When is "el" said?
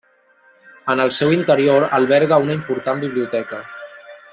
1.03-1.11